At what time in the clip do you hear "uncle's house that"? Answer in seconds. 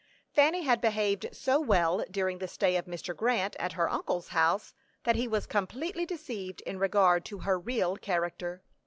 3.87-5.15